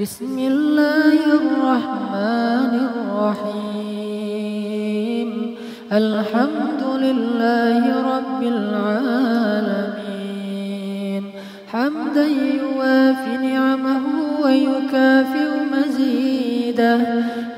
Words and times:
بسم 0.00 0.38
الله 0.38 1.18
الرحمن 1.40 2.72
الرحيم. 2.90 3.98
الحمد 5.92 6.82
لله 7.04 7.82
رب 8.14 8.40
العالمين. 8.42 9.22
حمدا 11.72 12.26
يوافي 12.62 13.32
نعمه 13.36 14.04
ويكافئ 14.44 15.50
مزيده. 15.74 16.98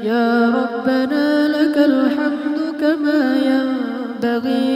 يا 0.02 0.28
ربنا 0.60 1.26
لك 1.48 1.76
الحمد 1.76 2.58
كما 2.80 3.20
ينبغي 3.36 3.83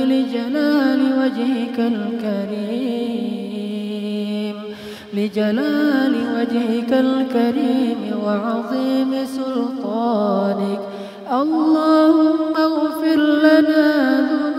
لجلال 0.04 1.00
وجهك 1.20 1.78
الكريم 1.78 3.18
لجلال 5.14 6.14
وجهك 6.36 6.92
الكريم 6.92 8.00
وعظيم 8.24 9.10
سلطانك. 9.24 10.80
اللهم 11.32 12.56
اغفر 12.56 13.16
لنا 13.16 13.88
ذنوبنا 14.20 14.57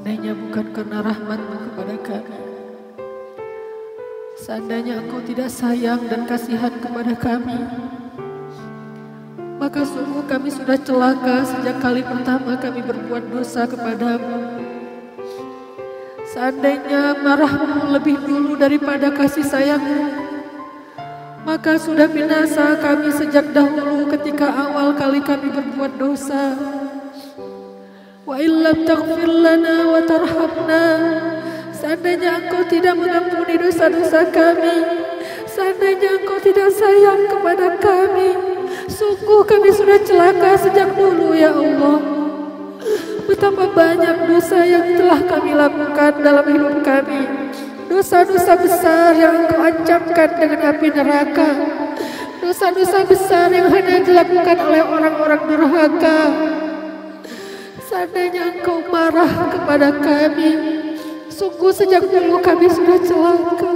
Seandainya 0.00 0.32
bukan 0.32 0.66
karena 0.72 0.98
rahmatmu 1.04 1.56
kepada 1.60 1.96
kami. 2.00 2.40
Seandainya 4.32 4.94
engkau 4.96 5.20
tidak 5.20 5.52
sayang 5.52 6.08
dan 6.08 6.24
kasihan 6.24 6.72
kepada 6.80 7.12
kami. 7.20 7.60
Maka 9.60 9.84
sungguh 9.84 10.24
kami 10.24 10.48
sudah 10.48 10.80
celaka 10.80 11.44
sejak 11.44 11.84
kali 11.84 12.00
pertama 12.00 12.56
kami 12.56 12.80
berbuat 12.80 13.28
dosa 13.28 13.68
kepadamu. 13.68 14.64
Seandainya 16.32 17.20
marahmu 17.20 17.92
lebih 17.92 18.24
dulu 18.24 18.56
daripada 18.56 19.12
kasih 19.12 19.44
sayangmu 19.44 20.32
maka 21.44 21.76
sudah 21.76 22.08
binasa 22.08 22.80
kami 22.80 23.12
sejak 23.12 23.52
dahulu 23.52 24.08
ketika 24.16 24.48
awal 24.48 24.96
kali 24.96 25.20
kami 25.20 25.52
berbuat 25.52 25.92
dosa. 26.00 26.79
Wa 28.30 28.38
illam 28.38 28.86
taghfir 28.86 29.26
lana 29.26 29.90
wa 29.90 29.98
tarhamna. 30.06 30.86
Seandainya 31.74 32.38
engkau 32.38 32.62
tidak 32.62 32.94
mengampuni 32.94 33.58
dosa-dosa 33.58 34.30
kami. 34.30 34.86
Seandainya 35.50 36.22
engkau 36.22 36.38
tidak 36.38 36.70
sayang 36.70 37.26
kepada 37.26 37.74
kami. 37.82 38.30
Sungguh 38.86 39.42
kami 39.42 39.74
sudah 39.74 39.98
celaka 40.06 40.62
sejak 40.62 40.94
dulu 40.94 41.34
ya 41.34 41.50
Allah. 41.50 41.98
Betapa 43.26 43.66
banyak 43.66 44.30
dosa 44.30 44.62
yang 44.62 44.94
telah 44.94 45.26
kami 45.26 45.50
lakukan 45.50 46.22
dalam 46.22 46.46
hidup 46.46 46.86
kami. 46.86 47.26
Dosa-dosa 47.90 48.54
besar 48.54 49.10
yang 49.18 49.42
engkau 49.42 49.58
ancamkan 49.58 50.30
dengan 50.38 50.70
api 50.70 50.86
neraka. 50.86 51.50
Dosa-dosa 52.38 53.02
besar 53.10 53.50
yang 53.50 53.66
hanya 53.74 53.98
dilakukan 54.06 54.58
oleh 54.70 54.82
orang-orang 54.86 55.42
durhaka. 55.50 56.20
Seandainya 57.90 58.54
engkau 58.54 58.86
marah 58.86 59.50
kepada 59.50 59.90
kami, 59.90 60.50
sungguh 61.26 61.74
sejak 61.74 62.06
dulu 62.06 62.38
kami 62.38 62.70
sudah 62.70 63.02
celaka. 63.02 63.72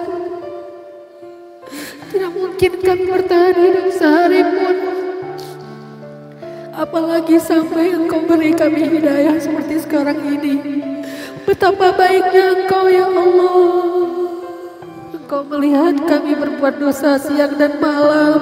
Tidak 2.14 2.30
mungkin 2.30 2.72
kami 2.78 3.10
bertahan 3.10 3.58
hidup 3.58 3.90
sehari 3.90 4.46
pun. 4.54 4.76
Apalagi 6.78 7.42
sampai 7.42 7.90
engkau 7.90 8.22
beri 8.22 8.54
kami 8.54 8.86
hidayah 8.86 9.34
seperti 9.42 9.82
sekarang 9.82 10.22
ini. 10.22 10.62
Betapa 11.42 11.90
baiknya 11.90 12.54
engkau 12.54 12.86
ya 12.86 13.10
Allah. 13.10 13.58
Engkau 15.10 15.42
melihat 15.42 15.98
kami 16.06 16.38
berbuat 16.38 16.78
dosa 16.78 17.18
siang 17.18 17.58
dan 17.58 17.82
malam. 17.82 18.38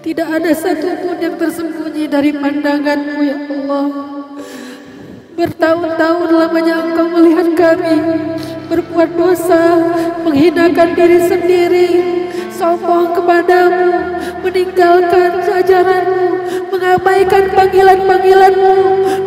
Tidak 0.00 0.28
ada 0.32 0.50
satupun 0.56 1.20
yang 1.20 1.36
tersembunyi 1.36 2.08
dari 2.08 2.32
pandanganmu 2.32 3.20
ya 3.20 3.36
Allah. 3.36 3.86
Bertahun-tahun 5.36 6.28
lamanya 6.32 6.74
engkau 6.88 7.06
melihat 7.12 7.48
kami 7.52 7.96
berbuat 8.72 9.10
dosa, 9.16 9.60
menghinakan 10.24 10.96
diri 10.96 11.18
sendiri, 11.20 11.88
sombong 12.60 13.16
kepadamu, 13.16 13.88
meninggalkan 14.44 15.40
ajaranmu, 15.48 16.28
mengabaikan 16.68 17.48
panggilan-panggilanmu, 17.56 18.76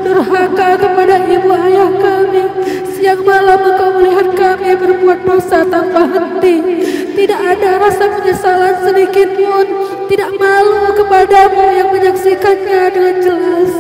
durhaka 0.05 0.77
kepada 0.77 1.17
ibu 1.25 1.49
ayah 1.49 1.89
kami. 1.97 2.45
Siang 2.93 3.25
malam 3.25 3.57
engkau 3.57 3.89
melihat 3.97 4.29
kami 4.37 4.77
berbuat 4.77 5.25
dosa 5.25 5.65
tanpa 5.65 6.05
henti. 6.13 6.85
Tidak 7.17 7.41
ada 7.41 7.81
rasa 7.81 8.05
penyesalan 8.21 8.85
sedikit 8.85 9.33
pun. 9.33 9.65
Tidak 10.13 10.29
malu 10.37 10.93
kepadamu 10.93 11.63
yang 11.73 11.89
menyaksikannya 11.89 12.81
dengan 12.93 13.15
jelas. 13.17 13.71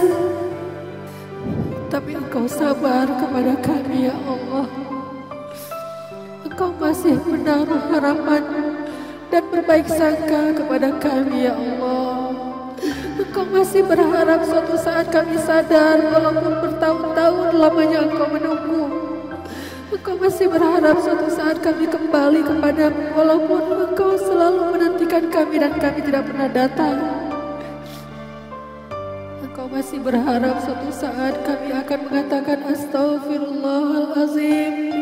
Tapi 1.93 2.17
engkau 2.17 2.49
sabar 2.49 3.05
kepada 3.05 3.53
kami 3.61 4.09
ya 4.09 4.17
Allah. 4.25 4.65
Engkau 6.41 6.73
masih 6.81 7.21
menaruh 7.21 7.81
harapan 7.93 8.72
dan 9.33 9.49
berbaik 9.49 9.89
sangka 9.89 10.53
kepada 10.53 10.93
kami 11.01 11.49
ya 11.49 11.57
Allah. 11.57 12.29
Engkau 13.17 13.49
masih 13.49 13.81
berharap 13.81 14.45
suatu 14.45 14.77
saat 14.77 15.09
kami 15.09 15.41
sadar 15.41 15.97
walaupun 16.13 16.53
bertahun-tahun 16.61 17.57
lamanya 17.57 18.05
engkau 18.05 18.29
menunggu. 18.29 18.93
Engkau 19.89 20.21
masih 20.21 20.45
berharap 20.45 21.01
suatu 21.01 21.33
saat 21.33 21.57
kami 21.65 21.89
kembali 21.89 22.45
kepadamu 22.45 23.09
walaupun 23.17 23.89
engkau 23.89 24.13
selalu 24.21 24.77
menantikan 24.77 25.25
kami 25.33 25.57
dan 25.57 25.81
kami 25.81 26.05
tidak 26.05 26.29
pernah 26.29 26.53
datang. 26.53 27.01
Engkau 29.41 29.65
masih 29.65 29.97
berharap 29.97 30.61
suatu 30.61 30.93
saat 30.93 31.41
kami 31.41 31.73
akan 31.73 31.99
mengatakan 32.05 32.69
astagfirullahalazim 32.69 34.92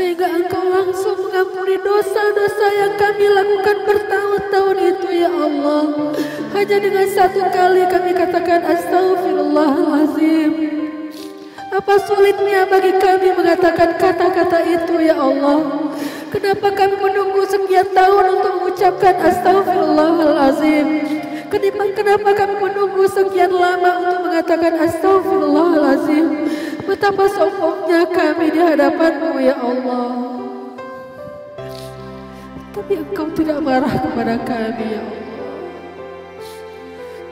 sehingga 0.00 0.32
engkau 0.32 0.64
langsung 0.64 1.28
mengampuni 1.28 1.76
dosa-dosa 1.76 2.66
yang 2.72 2.96
kami 2.96 3.28
lakukan 3.28 3.84
bertahun-tahun 3.84 4.96
itu 4.96 5.08
ya 5.12 5.28
Allah. 5.28 6.16
Hanya 6.56 6.80
dengan 6.80 7.04
satu 7.04 7.44
kali 7.52 7.84
kami 7.84 8.16
katakan 8.16 8.64
astagfirullahalazim. 8.64 10.52
Apa 11.68 12.00
sulitnya 12.00 12.64
bagi 12.64 12.96
kami 12.96 13.28
mengatakan 13.36 14.00
kata-kata 14.00 14.64
itu 14.72 15.04
ya 15.04 15.20
Allah? 15.20 15.92
Kenapa 16.32 16.72
kami 16.72 16.96
menunggu 16.96 17.44
sekian 17.44 17.92
tahun 17.92 18.40
untuk 18.40 18.52
mengucapkan 18.56 19.20
astagfirullahalazim? 19.20 20.86
Kenapa, 21.52 21.84
kenapa 21.92 22.30
kami 22.32 22.54
menunggu 22.56 23.04
sekian 23.04 23.52
lama 23.52 24.00
untuk 24.00 24.32
mengatakan 24.32 24.80
astagfirullahalazim? 24.80 26.29
Betapa 27.10 27.26
sombongnya 27.34 28.06
kami 28.06 28.54
di 28.54 28.60
hadapanmu 28.62 29.42
ya 29.42 29.58
Allah. 29.58 30.14
Tapi 32.70 33.02
engkau 33.02 33.26
tidak 33.34 33.58
marah 33.66 33.90
kepada 33.98 34.38
kami 34.46 34.94
ya 34.94 35.02
Allah. 35.02 35.34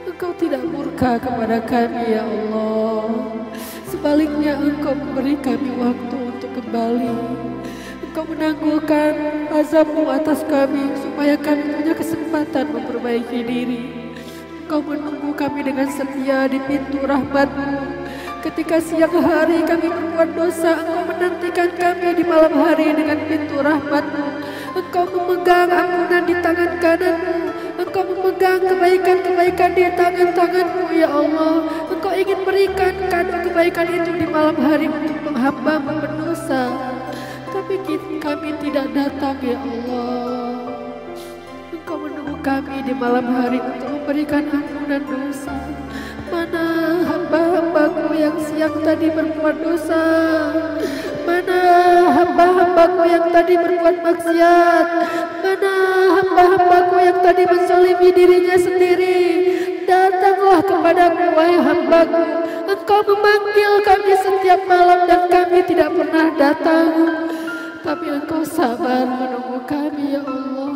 Engkau 0.03 0.31
tidak 0.35 0.67
murka 0.67 1.15
kepada 1.23 1.63
kami 1.63 2.11
ya 2.11 2.27
Allah. 2.27 3.07
Sebaliknya 3.87 4.59
engkau 4.59 4.91
memberi 4.99 5.39
kami 5.39 5.71
waktu 5.79 6.17
untuk 6.27 6.51
kembali. 6.59 7.15
Engkau 8.03 8.27
menangguhkan 8.27 9.15
azabmu 9.63 10.11
atas 10.11 10.43
kami 10.51 10.91
supaya 10.99 11.39
kami 11.39 11.71
punya 11.71 11.95
kesempatan 11.95 12.67
memperbaiki 12.67 13.39
diri. 13.47 14.11
Engkau 14.67 14.83
menunggu 14.83 15.31
kami 15.39 15.63
dengan 15.63 15.87
setia 15.87 16.51
di 16.51 16.59
pintu 16.67 16.99
rahmatmu. 16.99 17.98
Ketika 18.39 18.79
siang 18.79 19.11
hari 19.19 19.67
kami 19.67 19.91
berbuat 19.91 20.31
dosa, 20.31 20.79
Engkau 20.79 21.03
menantikan 21.11 21.75
kami 21.75 22.15
di 22.15 22.23
malam 22.23 22.55
hari 22.55 22.95
dengan 22.95 23.19
pintu 23.27 23.59
rahmatmu. 23.59 24.27
Engkau 24.79 25.03
memegang 25.11 25.67
ampunan 25.67 26.23
di 26.23 26.35
tangan 26.39 26.71
kananmu. 26.79 27.35
Engkau 27.83 28.03
memegang 28.07 28.63
kebaikan-kebaikan 28.63 29.75
di 29.75 29.83
tangan-tanganmu 29.91 30.87
ya 30.95 31.11
Allah. 31.11 31.67
Engkau 31.91 32.15
ingin 32.15 32.39
berikan 32.47 32.95
kado 33.11 33.43
kebaikan 33.43 33.87
itu 33.91 34.11
di 34.15 34.27
malam 34.31 34.55
hari 34.55 34.87
untuk 34.87 35.35
hamba 35.35 35.75
berdosa. 35.83 36.71
Tapi 37.51 37.75
kami 38.23 38.55
tidak 38.63 38.87
datang 38.95 39.35
ya 39.43 39.59
Allah. 39.59 40.63
Engkau 41.75 42.07
menunggu 42.07 42.39
kami 42.39 42.87
di 42.87 42.95
malam 42.95 43.27
hari 43.35 43.59
untuk 43.59 43.99
memberikan 43.99 44.47
ampunan 44.47 45.03
dosa. 45.03 45.55
Hamba-hambaku 47.79 48.11
yang 48.19 48.35
siang 48.43 48.75
tadi 48.83 49.07
berbuat 49.07 49.55
dosa? 49.63 50.03
Mana 51.23 51.59
hamba-hambaku 52.11 53.07
yang 53.07 53.31
tadi 53.31 53.55
berbuat 53.55 54.03
maksiat? 54.03 54.87
Mana 55.39 55.73
hamba-hambaku 56.19 56.99
yang 56.99 57.23
tadi 57.23 57.47
menzalimi 57.47 58.11
dirinya 58.11 58.59
sendiri? 58.59 59.19
Datanglah 59.87 60.59
kepadaku 60.59 61.23
wahai 61.31 61.55
hambaku. 61.55 62.23
Engkau 62.67 62.99
memanggil 62.99 63.71
kami 63.87 64.13
setiap 64.27 64.59
malam 64.67 65.07
dan 65.07 65.31
kami 65.31 65.63
tidak 65.63 65.95
pernah 65.95 66.27
datang. 66.35 66.91
Tapi 67.79 68.05
engkau 68.11 68.43
sabar 68.43 69.07
menunggu 69.07 69.63
kami 69.63 70.19
ya 70.19 70.21
Allah. 70.27 70.75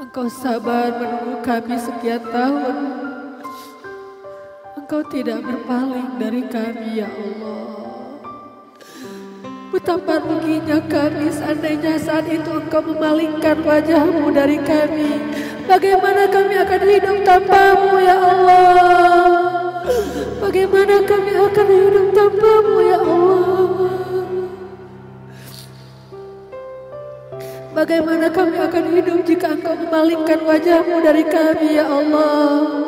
Engkau 0.00 0.24
sabar 0.32 0.88
menunggu 1.04 1.36
kami 1.44 1.76
sekian 1.76 2.24
tahun. 2.32 3.05
Engkau 4.86 5.02
tidak 5.10 5.42
berpaling 5.42 6.14
dari 6.14 6.46
kami 6.46 7.02
ya 7.02 7.10
Allah. 7.10 8.22
Betapa 9.74 10.22
ruginya 10.22 10.78
kami 10.86 11.26
seandainya 11.26 11.98
saat 11.98 12.30
itu 12.30 12.46
engkau 12.54 12.94
memalingkan 12.94 13.66
wajahmu 13.66 14.30
dari 14.30 14.62
kami. 14.62 15.18
Bagaimana 15.66 16.30
kami 16.30 16.54
akan 16.62 16.82
hidup 16.86 17.18
tanpamu 17.26 17.98
ya 17.98 18.14
Allah. 18.14 19.26
Bagaimana 20.38 21.02
kami 21.02 21.32
akan 21.34 21.66
hidup 21.66 22.06
tanpamu 22.14 22.76
ya 22.78 22.98
Allah. 23.02 23.90
Bagaimana 27.74 28.26
kami 28.30 28.54
akan 28.54 28.84
hidup 28.94 29.18
jika 29.26 29.50
engkau 29.50 29.74
memalingkan 29.74 30.46
wajahmu 30.46 31.02
dari 31.02 31.26
kami 31.26 31.74
ya 31.74 31.90
Allah 31.90 32.85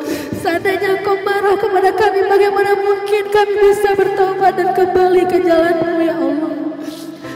Seandainya 0.48 0.96
engkau 0.96 1.12
marah 1.20 1.60
kepada 1.60 1.92
kami 1.92 2.24
Bagaimana 2.24 2.72
mungkin 2.80 3.24
kami 3.28 3.54
bisa 3.68 3.92
bertobat 3.92 4.56
dan 4.56 4.72
kembali 4.72 5.22
ke 5.28 5.44
jalanmu 5.44 6.00
ya 6.00 6.16
Allah? 6.16 6.52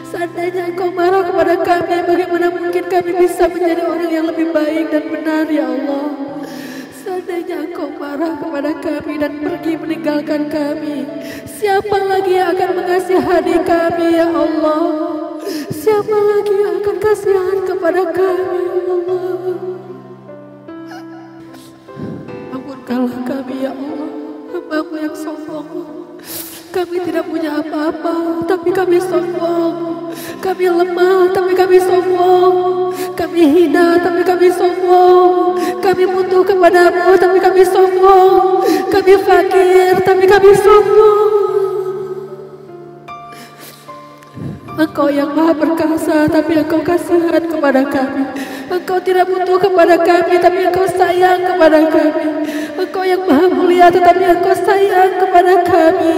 Seandainya 0.09 0.73
engkau 0.73 0.89
marah 0.89 1.21
kepada 1.21 1.61
kami 1.61 2.09
Bagaimana 2.09 2.49
mungkin 2.49 2.85
kami 2.89 3.13
bisa 3.21 3.53
menjadi 3.53 3.85
orang 3.85 4.09
yang 4.09 4.25
lebih 4.33 4.49
baik 4.57 4.97
dan 4.97 5.05
benar 5.13 5.45
ya 5.45 5.69
Allah? 5.69 6.09
Seandainya 7.05 7.57
engkau 7.69 7.93
marah 8.01 8.33
kepada 8.41 8.73
kami 8.81 9.15
dan 9.21 9.33
pergi 9.45 9.73
meninggalkan 9.77 10.43
kami 10.49 11.05
Siapa 11.45 11.97
lagi 12.09 12.41
yang 12.41 12.57
akan 12.57 12.71
mengasihani 12.81 13.57
kami 13.61 14.07
ya 14.17 14.29
Allah? 14.33 14.85
Siapa 15.69 16.17
lagi 16.17 16.55
yang 16.65 16.81
akan 16.81 16.97
kasihan 16.97 17.61
kepada 17.69 18.09
kami 18.09 18.61
ya 18.73 18.73
Allah 18.89 19.82
Ampunkanlah 22.93 23.25
kami 23.25 23.65
ya 23.65 23.73
Allah 23.73 24.09
Hambamu 24.53 24.95
yang 25.01 25.17
sombong. 25.17 25.69
Kami 26.77 26.97
tidak 27.09 27.25
punya 27.25 27.65
apa-apa 27.65 28.45
Tapi 28.45 28.69
kami 28.69 29.01
sombong. 29.01 30.13
Kami 30.45 30.65
lemah 30.69 31.33
tapi 31.33 31.57
kami 31.57 31.81
sombong. 31.81 32.93
Kami 33.17 33.41
hina 33.49 33.97
tapi 33.97 34.21
kami 34.21 34.53
sombong. 34.53 35.57
Kami 35.81 36.05
butuh 36.05 36.45
kepadamu 36.45 37.17
tapi 37.17 37.41
kami 37.41 37.65
sombong. 37.65 38.61
Kami 38.93 39.13
fakir 39.25 39.97
tapi 40.05 40.25
kami 40.29 40.53
sombong. 40.53 41.33
Engkau 44.77 45.09
yang 45.09 45.33
maha 45.33 45.57
perkasa 45.57 46.29
tapi 46.29 46.61
engkau 46.61 46.85
kasihan 46.85 47.41
kepada 47.41 47.89
kami 47.89 48.52
Engkau 48.73 48.97
tidak 49.05 49.29
butuh 49.29 49.61
kepada 49.61 50.01
kami 50.01 50.41
tapi 50.41 50.65
engkau 50.65 50.89
sayang 50.89 51.45
kepada 51.45 51.93
kami. 51.93 52.27
Engkau 52.81 53.05
yang 53.05 53.21
maha 53.29 53.47
mulia 53.53 53.93
tetapi 53.93 54.25
engkau 54.25 54.57
sayang 54.57 55.21
kepada 55.21 55.61
kami. 55.61 56.17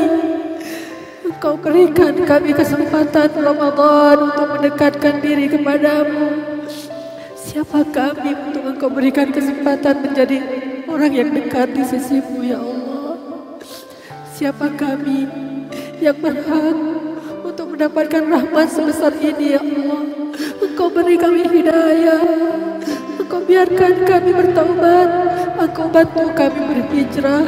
Engkau 1.27 1.59
berikan 1.59 2.15
kami 2.23 2.55
kesempatan 2.55 3.35
Ramadan 3.35 4.17
untuk 4.31 4.47
mendekatkan 4.55 5.19
diri 5.19 5.51
kepadamu. 5.51 6.47
Siapa 7.35 7.91
kami 7.91 8.31
untuk 8.33 8.63
engkau 8.71 8.87
berikan 8.87 9.35
kesempatan 9.35 10.07
menjadi 10.07 10.39
orang 10.87 11.11
yang 11.11 11.31
dekat 11.35 11.75
di 11.75 11.83
sisimu 11.83 12.39
ya 12.47 12.63
Allah? 12.63 13.19
Siapa 14.31 14.71
kami 14.79 15.27
yang 15.99 16.19
berhak 16.23 16.79
untuk 17.43 17.75
mendapatkan 17.75 18.23
rahmat 18.31 18.67
sebesar 18.71 19.11
ini 19.19 19.59
ya 19.59 19.61
Allah. 19.63 20.03
Engkau 20.75 20.91
beri 20.91 21.15
kami 21.15 21.47
hidayah. 21.47 22.19
Engkau 23.15 23.39
biarkan 23.47 23.95
kami 24.11 24.35
bertobat. 24.35 25.11
Engkau 25.55 25.87
bantu 25.87 26.35
kami 26.35 26.61
berhijrah. 26.67 27.47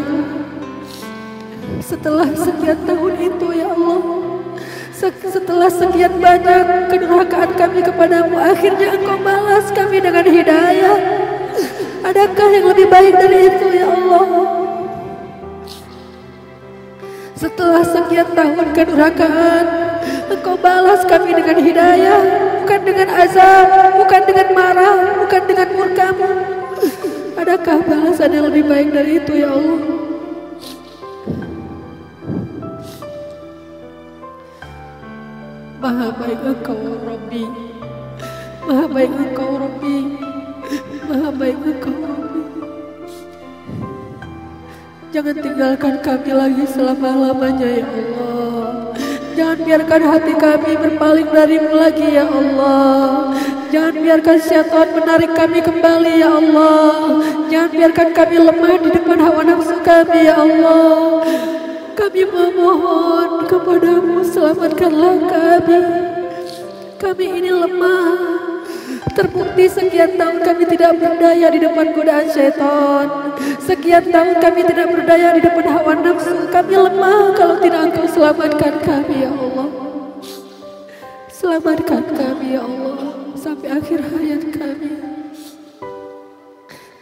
Setelah 1.83 2.31
sekian 2.39 2.79
tahun 2.87 3.15
itu 3.19 3.47
ya 3.51 3.67
Allah. 3.75 3.99
Setelah 5.27 5.67
sekian 5.67 6.23
banyak 6.23 6.87
kedurhakaan 6.87 7.51
kami 7.59 7.83
kepadamu, 7.83 8.39
akhirnya 8.39 8.95
engkau 8.95 9.19
balas 9.19 9.75
kami 9.75 9.99
dengan 9.99 10.23
hidayah. 10.23 10.99
Adakah 12.07 12.49
yang 12.55 12.67
lebih 12.71 12.87
baik 12.87 13.15
dari 13.19 13.51
itu 13.51 13.67
ya 13.75 13.91
Allah? 13.91 14.27
Setelah 17.35 17.83
sekian 17.83 18.31
tahun 18.39 18.71
kedurhakaan, 18.71 19.96
Engkau 20.27 20.59
balas 20.59 21.07
kami 21.07 21.31
dengan 21.31 21.59
hidayah, 21.63 22.23
bukan 22.63 22.81
dengan 22.83 23.09
azab, 23.15 23.67
bukan 24.03 24.23
dengan 24.27 24.49
marah, 24.51 24.97
bukan 25.23 25.43
dengan 25.47 25.69
murkamu. 25.71 26.31
Adakah 27.37 27.79
balasan 27.87 28.35
yang 28.35 28.51
lebih 28.51 28.67
baik 28.67 28.91
dari 28.91 29.23
itu 29.23 29.33
ya 29.39 29.55
Allah? 29.55 30.07
Maha 35.77 36.09
baik 36.19 36.41
engkau 36.43 36.83
Rabbi 37.07 37.45
Maha 38.67 38.85
baik 38.91 39.13
engkau 39.15 39.51
Rabbi 39.55 39.97
Maha 41.07 41.31
baik 41.31 41.59
engkau 41.63 41.95
Rabbi 41.95 42.43
Jangan 45.15 45.37
tinggalkan 45.39 45.95
kami 46.03 46.33
lagi 46.35 46.65
selama-lamanya 46.67 47.69
ya 47.71 47.87
Allah 47.87 48.66
Jangan 49.37 49.69
biarkan 49.69 50.03
hati 50.09 50.33
kami 50.33 50.73
berpaling 50.81 51.29
darimu 51.29 51.77
lagi 51.77 52.09
ya 52.09 52.25
Allah. 52.25 53.37
Jangan 53.69 53.95
biarkan 54.01 54.39
syaitan 54.41 54.89
menarik 54.97 55.37
kami 55.37 55.61
kembali 55.61 56.25
ya 56.25 56.41
Allah. 56.41 57.21
Jangan 57.53 57.69
biarkan 57.69 58.09
kami 58.17 58.37
lemah 58.41 58.75
di 58.81 58.89
depan 58.97 59.21
hawa 59.21 59.45
nafsu 59.45 59.77
kami 59.85 60.25
ya 60.25 60.41
Allah. 60.41 61.21
Kami 61.93 62.23
memohon 62.25 63.45
kepadamu 63.45 64.25
selamatkanlah 64.25 65.17
kami. 65.29 65.81
Kami 66.97 67.27
ini 67.29 67.53
lemah 67.53 68.36
Terbukti 69.17 69.65
sekian 69.65 70.21
tahun 70.21 70.45
kami 70.45 70.69
tidak 70.77 71.01
berdaya 71.01 71.49
di 71.49 71.57
depan 71.57 71.97
godaan 71.97 72.29
syaitan. 72.29 73.33
Sekian 73.65 74.13
tahun 74.13 74.37
kami 74.45 74.61
tidak 74.69 74.93
berdaya 74.93 75.33
di 75.33 75.41
depan 75.41 75.65
hawa 75.73 75.97
nafsu. 75.97 76.53
Kami 76.53 76.75
lemah 76.77 77.33
kalau 77.33 77.57
tidak 77.57 77.89
engkau 77.89 78.05
selamatkan 78.13 78.77
kami 78.85 79.25
ya 79.25 79.33
Allah. 79.33 79.69
Selamatkan 81.33 82.05
kami 82.13 82.61
ya 82.61 82.63
Allah 82.69 82.97
sampai 83.41 83.69
akhir 83.73 84.05
hayat 84.05 84.43
kami. 84.53 84.93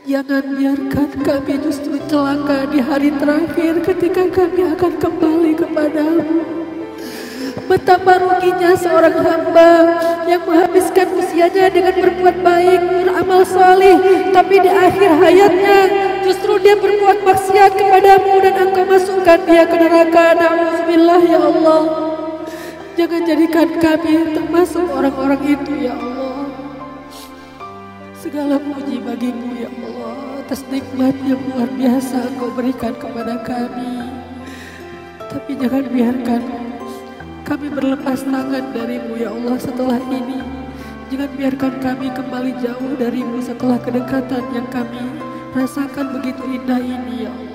Jangan 0.06 0.44
biarkan 0.54 1.10
kami 1.18 1.54
justru 1.66 1.98
celaka 2.06 2.70
di 2.70 2.78
hari 2.78 3.10
terakhir 3.10 3.82
ketika 3.82 4.22
kami 4.30 4.62
akan 4.70 4.92
kembali 5.02 5.52
kepadamu. 5.58 6.63
Betapa 7.54 8.18
ruginya 8.18 8.74
seorang 8.74 9.14
hamba 9.22 9.70
yang 10.26 10.42
menghabiskan 10.42 11.06
usianya 11.14 11.70
dengan 11.70 11.94
berbuat 11.94 12.42
baik, 12.42 12.80
beramal 12.82 13.46
salih, 13.46 13.94
tapi 14.34 14.58
di 14.58 14.70
akhir 14.74 15.10
hayatnya 15.22 15.78
justru 16.26 16.58
dia 16.58 16.74
berbuat 16.74 17.22
maksiat 17.22 17.78
kepadamu 17.78 18.42
dan 18.42 18.54
engkau 18.58 18.82
masukkan 18.82 19.38
dia 19.46 19.62
ke 19.70 19.76
neraka. 19.78 20.34
Nauzubillah 20.34 21.22
ya 21.22 21.40
Allah. 21.40 21.82
Jangan 22.98 23.22
jadikan 23.22 23.68
kami 23.78 24.34
termasuk 24.34 24.86
orang-orang 24.90 25.42
itu 25.46 25.72
ya 25.78 25.94
Allah. 25.94 26.50
Segala 28.18 28.58
puji 28.58 28.98
bagimu 28.98 29.50
ya 29.62 29.70
Allah 29.70 30.42
atas 30.42 30.60
nikmat 30.68 31.16
yang 31.22 31.40
luar 31.54 31.70
biasa 31.70 32.34
engkau 32.34 32.50
berikan 32.50 32.92
kepada 32.98 33.38
kami. 33.46 34.10
Tapi 35.30 35.50
jangan 35.56 35.84
biarkan 35.88 36.42
kami 37.44 37.68
berlepas 37.68 38.24
tangan 38.24 38.72
darimu 38.72 39.20
ya 39.20 39.28
Allah 39.28 39.60
setelah 39.60 40.00
ini. 40.08 40.40
Jangan 41.12 41.30
biarkan 41.36 41.74
kami 41.84 42.08
kembali 42.10 42.52
jauh 42.64 42.96
darimu 42.96 43.38
setelah 43.44 43.76
kedekatan 43.78 44.40
yang 44.56 44.64
kami 44.72 45.04
rasakan 45.52 46.16
begitu 46.18 46.40
indah 46.48 46.80
ini 46.80 47.28
ya 47.28 47.32
Allah. 47.36 47.54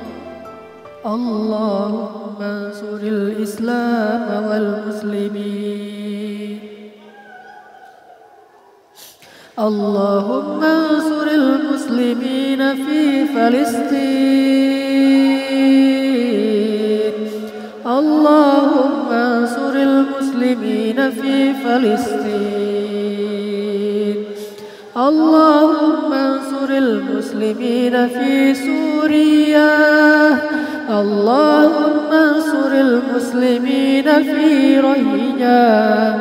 Allahumma 2.40 2.72
suril 2.72 3.42
Islam 3.42 4.30
wal 4.48 4.88
muslimin. 4.88 6.62
Allahumma 9.60 11.04
suril 11.04 11.68
muslimin 11.68 12.62
fi 12.80 13.28
Palestin. 13.28 14.40
Allahumma 17.84 18.99
المسلمين 20.44 21.12
في 21.12 21.54
فلسطين. 21.54 22.90
اللهم 24.98 26.14
انصر 26.14 26.70
المسلمين 26.70 28.08
في 28.08 28.54
سوريا. 28.54 29.78
اللهم 30.90 32.12
انصر 32.12 32.72
المسلمين 32.72 34.24
في 34.24 34.80
رهينيا 34.80 36.16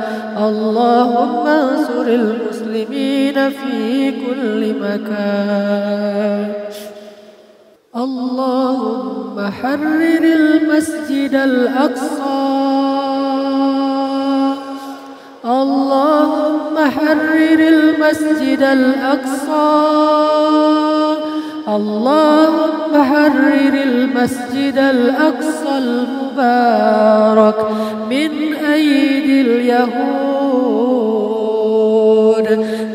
اللهم 0.48 1.46
انصر 1.46 2.06
المسلمين 2.06 3.50
في 3.50 4.10
كل 4.10 4.74
مكان. 4.80 6.52
اللهم 7.96 9.50
حرر 9.50 10.22
المسجد 10.22 11.34
الأقصى. 11.34 12.87
اللهم 15.47 16.75
حرر 16.95 17.59
المسجد 17.59 18.61
الأقصى 18.63 19.83
اللهم 21.67 23.03
حرر 23.03 23.73
المسجد 23.83 24.77
الأقصى 24.77 25.77
المبارك 25.77 27.59
من 28.09 28.53
أيدي 28.53 29.41
اليهود 29.41 30.03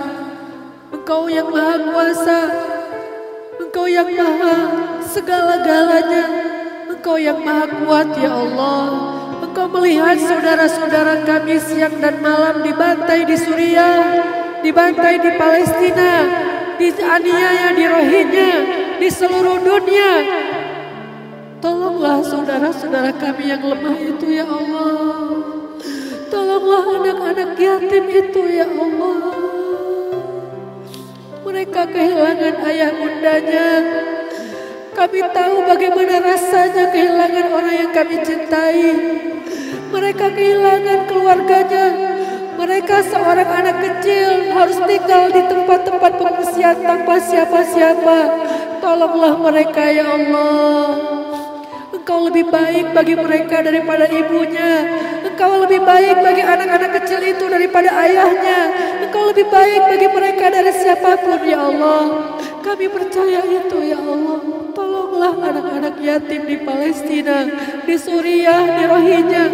Engkau 0.93 1.25
yang 1.25 1.49
maha 1.49 1.75
kuasa 1.89 2.39
Engkau 3.84 4.00
yang 4.00 4.16
maha 4.16 4.56
segala-galanya. 5.04 6.24
Engkau 6.88 7.20
yang 7.20 7.36
maha 7.44 7.68
kuat 7.68 8.16
ya 8.16 8.32
Allah. 8.32 8.88
Engkau 9.44 9.68
melihat 9.76 10.16
saudara-saudara 10.24 11.20
kami 11.28 11.60
siang 11.60 12.00
dan 12.00 12.16
malam 12.24 12.64
dibantai 12.64 13.28
di 13.28 13.36
Suriah, 13.36 14.24
dibantai 14.64 15.20
di 15.20 15.36
Palestina, 15.36 16.12
dianiaya 16.80 17.76
di 17.76 17.84
Rohingya, 17.84 18.52
di 19.04 19.08
seluruh 19.12 19.60
dunia. 19.60 20.12
Tolonglah 21.60 22.24
saudara-saudara 22.24 23.12
kami 23.20 23.52
yang 23.52 23.68
lemah 23.68 24.00
itu 24.00 24.32
ya 24.32 24.48
Allah. 24.48 24.96
Tolonglah 26.32 27.04
anak-anak 27.04 27.52
yatim 27.60 28.04
itu 28.08 28.48
ya 28.48 28.64
Allah. 28.64 29.63
Mereka 31.54 31.86
kehilangan 31.86 32.66
ayah 32.66 32.90
bundanya. 32.98 33.68
Kami 34.90 35.22
tahu 35.30 35.62
bagaimana 35.62 36.18
rasanya 36.18 36.90
kehilangan 36.90 37.46
orang 37.54 37.74
yang 37.78 37.92
kami 37.94 38.18
cintai. 38.26 38.90
Mereka 39.94 40.34
kehilangan 40.34 41.06
keluarganya. 41.06 41.86
Mereka 42.58 43.06
seorang 43.06 43.46
anak 43.46 43.76
kecil 43.86 44.50
harus 44.50 44.82
tinggal 44.82 45.30
di 45.30 45.46
tempat-tempat 45.46 46.12
pengungsian 46.18 46.74
tanpa 46.82 47.22
siapa-siapa. 47.22 48.18
Tolonglah 48.82 49.38
mereka 49.38 49.94
ya 49.94 50.10
Allah. 50.10 50.90
Engkau 51.94 52.34
lebih 52.34 52.50
baik 52.50 52.90
bagi 52.90 53.14
mereka 53.14 53.62
daripada 53.62 54.10
ibunya. 54.10 54.90
Engkau 55.34 55.66
lebih 55.66 55.82
baik 55.82 56.22
bagi 56.22 56.46
anak-anak 56.46 57.02
kecil 57.02 57.18
itu 57.26 57.50
daripada 57.50 57.90
ayahnya. 58.06 58.70
Engkau 59.02 59.34
lebih 59.34 59.50
baik 59.50 59.82
bagi 59.90 60.06
mereka 60.06 60.46
dari 60.46 60.70
siapa 60.70 61.18
pun 61.26 61.42
ya 61.42 61.58
Allah. 61.58 62.02
Kami 62.62 62.86
percaya 62.86 63.42
itu 63.42 63.82
ya 63.82 63.98
Allah. 63.98 64.38
Tolonglah 64.78 65.34
anak-anak 65.34 65.98
yatim 65.98 66.46
di 66.46 66.54
Palestina, 66.62 67.50
di 67.82 67.98
Suriah, 67.98 68.78
di 68.78 68.84
Rohingya. 68.86 69.46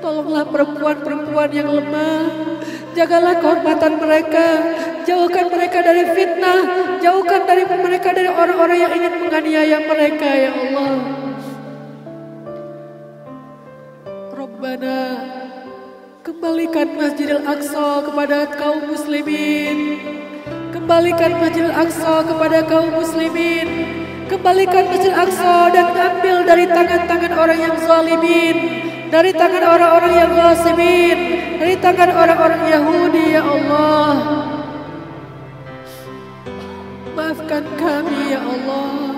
Tolonglah 0.00 0.48
perempuan-perempuan 0.48 1.52
yang 1.52 1.68
lemah. 1.68 2.24
Jagalah 2.96 3.44
kehormatan 3.44 3.92
mereka. 4.00 4.46
Jauhkan 5.04 5.52
mereka 5.52 5.84
dari 5.84 6.16
fitnah. 6.16 6.60
Jauhkan 7.04 7.44
dari 7.44 7.68
mereka 7.68 8.16
dari 8.16 8.32
orang-orang 8.32 8.78
yang 8.80 8.92
ingin 8.96 9.20
menganiaya 9.20 9.84
mereka 9.84 10.28
ya 10.32 10.50
Allah. 10.56 11.27
Rabbana 14.68 15.00
Kembalikan 16.20 16.92
Masjidil 16.92 17.40
Aqsa 17.40 18.04
kepada 18.04 18.52
kaum 18.52 18.84
muslimin. 18.84 19.96
Kembalikan 20.76 21.40
Masjidil 21.40 21.72
Aqsa 21.72 22.20
kepada 22.28 22.68
kaum 22.68 22.92
muslimin. 22.92 23.64
Kembalikan 24.28 24.92
Masjidil 24.92 25.16
Aqsa 25.16 25.72
dan 25.72 25.88
ambil 25.96 26.44
dari 26.44 26.68
tangan-tangan 26.68 27.32
orang 27.32 27.58
yang 27.64 27.76
zalimin 27.80 28.56
Dari 29.08 29.32
tangan 29.32 29.64
orang-orang 29.64 30.12
yang 30.20 30.30
ghasibin 30.36 31.18
Dari 31.64 31.74
tangan 31.80 32.12
orang-orang 32.12 32.60
Yahudi 32.68 33.24
ya 33.32 33.42
Allah. 33.48 34.12
Maafkan 37.16 37.64
kami 37.80 38.36
ya 38.36 38.40
Allah 38.44 39.17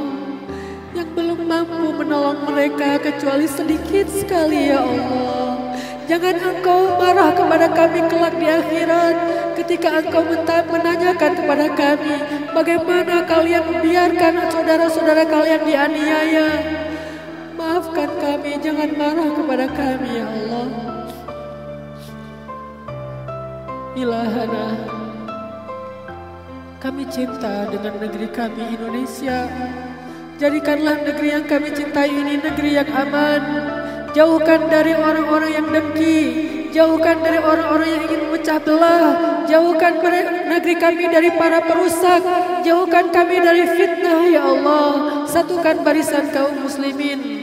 belum 1.14 1.40
mampu 1.46 1.90
menolong 1.94 2.46
mereka 2.46 3.02
kecuali 3.02 3.46
sedikit 3.50 4.06
sekali 4.06 4.70
ya 4.70 4.82
Allah. 4.82 5.74
Jangan 6.10 6.36
engkau 6.42 6.98
marah 6.98 7.30
kepada 7.30 7.70
kami 7.70 8.02
kelak 8.10 8.34
di 8.34 8.46
akhirat 8.50 9.14
ketika 9.62 10.02
engkau 10.02 10.26
menanyakan 10.66 11.32
kepada 11.38 11.66
kami 11.70 12.16
bagaimana 12.50 13.22
kalian 13.30 13.62
membiarkan 13.62 14.50
saudara-saudara 14.50 15.22
kalian 15.26 15.62
dianiaya. 15.62 16.48
Maafkan 17.54 18.10
kami, 18.18 18.58
jangan 18.58 18.90
marah 18.98 19.30
kepada 19.36 19.66
kami 19.70 20.10
ya 20.18 20.26
Allah. 20.26 20.68
Ilahana, 24.00 24.66
kami 26.80 27.04
cinta 27.12 27.68
dengan 27.68 28.00
negeri 28.00 28.28
kami 28.32 28.62
Indonesia. 28.74 29.44
Jadikanlah 30.40 31.04
negeri 31.04 31.36
yang 31.36 31.44
kami 31.44 31.68
cintai 31.68 32.08
ini 32.08 32.40
negeri 32.40 32.80
yang 32.80 32.88
aman. 32.88 33.42
Jauhkan 34.16 34.72
dari 34.72 34.96
orang-orang 34.96 35.52
yang 35.52 35.68
dengki. 35.68 36.20
Jauhkan 36.72 37.20
dari 37.20 37.36
orang-orang 37.36 37.88
yang 37.92 38.02
ingin 38.08 38.20
terpecah 38.24 38.58
belah. 38.64 39.08
Jauhkan 39.44 40.00
negeri 40.48 40.74
kami 40.80 41.12
dari 41.12 41.28
para 41.36 41.60
perusak. 41.60 42.24
Jauhkan 42.64 43.12
kami 43.12 43.36
dari 43.36 43.68
fitnah 43.68 44.24
ya 44.32 44.48
Allah. 44.48 45.28
Satukan 45.28 45.84
barisan 45.84 46.32
kaum 46.32 46.56
muslimin. 46.64 47.39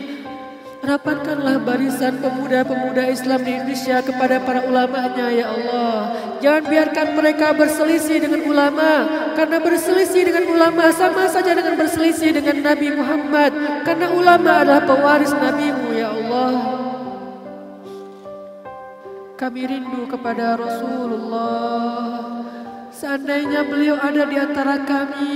Rapatkanlah 0.87 1.67
barisan 1.67 2.15
pemuda-pemuda 2.23 3.11
Islam 3.11 3.43
di 3.43 3.59
Indonesia 3.59 3.99
kepada 3.99 4.39
para 4.39 4.63
ulamanya 4.63 5.27
ya 5.35 5.51
Allah. 5.51 5.95
Jangan 6.39 6.63
biarkan 6.63 7.07
mereka 7.11 7.51
berselisih 7.51 8.23
dengan 8.23 8.47
ulama. 8.47 9.03
Karena 9.35 9.59
berselisih 9.59 10.31
dengan 10.31 10.47
ulama 10.47 10.87
sama 10.95 11.27
saja 11.27 11.51
dengan 11.51 11.75
berselisih 11.75 12.39
dengan 12.39 12.63
Nabi 12.63 12.95
Muhammad. 12.95 13.51
Karena 13.83 14.15
ulama 14.15 14.63
adalah 14.63 14.87
pewaris 14.87 15.35
Nabimu 15.35 15.91
ya 15.91 16.07
Allah. 16.07 16.55
Kami 19.35 19.61
rindu 19.67 20.07
kepada 20.07 20.55
Rasulullah. 20.55 22.47
Seandainya 22.95 23.67
beliau 23.67 23.99
ada 23.99 24.23
di 24.23 24.39
antara 24.39 24.87
kami, 24.87 25.35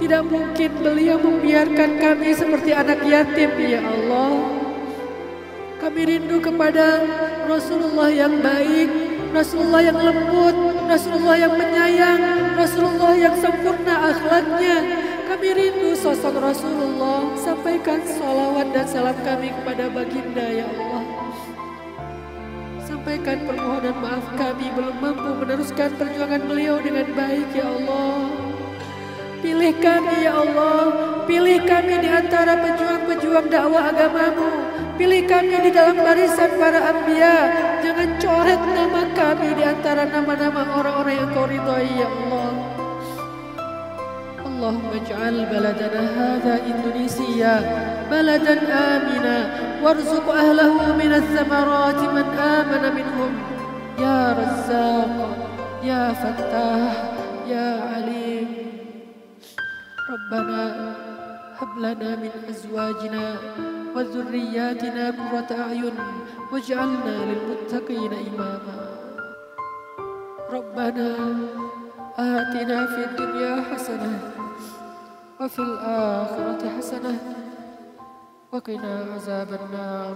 tidak 0.00 0.24
mungkin 0.24 0.70
beliau 0.80 1.20
membiarkan 1.20 2.00
kami 2.00 2.32
seperti 2.32 2.72
anak 2.72 3.04
yatim 3.04 3.52
ya 3.60 3.84
Allah. 3.84 4.40
Kami 5.76 6.00
rindu 6.08 6.40
kepada 6.40 7.04
Rasulullah 7.44 8.08
yang 8.08 8.40
baik, 8.40 8.88
Rasulullah 9.36 9.84
yang 9.84 10.00
lembut, 10.00 10.56
Rasulullah 10.88 11.36
yang 11.36 11.52
menyayang, 11.52 12.20
Rasulullah 12.56 13.12
yang 13.12 13.36
sempurna 13.36 14.12
akhlaknya. 14.12 14.76
Kami 15.28 15.48
rindu 15.56 15.94
sosok 15.94 16.36
Rasulullah. 16.36 17.36
Sampaikan 17.38 18.02
salawat 18.02 18.72
dan 18.74 18.84
salam 18.88 19.16
kami 19.22 19.52
kepada 19.52 19.88
baginda 19.92 20.46
ya 20.48 20.66
Allah. 20.68 21.04
Sampaikan 22.82 23.38
permohonan 23.46 23.96
maaf 24.02 24.26
kami 24.34 24.66
belum 24.74 24.96
mampu 24.98 25.30
meneruskan 25.44 25.94
perjuangan 25.94 26.42
beliau 26.44 26.76
dengan 26.82 27.06
baik 27.14 27.48
ya 27.54 27.68
Allah. 27.68 28.49
Pilih 29.45 29.77
kami 29.77 30.25
ya 30.25 30.33
Allah, 30.33 30.81
pilih 31.29 31.61
kami 31.69 32.01
di 32.01 32.09
antara 32.09 32.57
pejuang-pejuang 32.65 33.47
dakwah 33.51 33.93
agamamu. 33.93 34.49
Pilih 34.97 35.27
kami 35.29 35.55
di 35.59 35.69
dalam 35.69 36.01
barisan 36.01 36.55
para 36.57 36.81
anbiya. 36.95 37.37
Jangan 37.83 38.09
coret 38.17 38.61
nama 38.73 39.01
kami 39.13 39.49
di 39.53 39.63
antara 39.63 40.09
nama-nama 40.09 40.61
orang-orang 40.81 41.15
yang 41.19 41.29
kau 41.35 41.45
ridhai 41.45 41.89
ya 41.93 42.07
Allah. 42.09 42.75
اللهم 44.55 44.89
اجعل 45.01 45.45
بلدنا 45.45 46.03
هذا 46.15 46.59
إندونيسيا 46.69 47.55
بلدا 48.11 48.55
آمنا 48.95 49.37
وارزق 49.83 50.27
أهله 50.31 50.95
من 50.95 51.11
الثمرات 51.13 51.99
من 52.15 52.25
آمن 52.39 52.83
منهم 52.95 53.31
يا 53.99 54.35
رزاق 54.39 55.37
يا 55.83 56.13
فتاح 56.13 56.93
يا 57.47 57.69
عليم 57.93 58.18
ربنا 60.30 60.94
هب 61.58 61.78
لنا 61.78 62.16
من 62.16 62.30
أزواجنا 62.50 63.36
وذرياتنا 63.94 65.04
قرة 65.10 65.50
أعين 65.60 65.96
واجعلنا 66.52 67.14
للمتقين 67.24 68.12
إماما. 68.12 68.76
ربنا 70.50 71.08
آتنا 72.18 72.86
في 72.86 73.00
الدنيا 73.04 73.62
حسنة 73.74 74.18
وفي 75.40 75.58
الآخرة 75.58 76.62
حسنة 76.78 77.18
وقنا 78.52 78.94
عذاب 79.14 79.48
النار. 79.60 80.14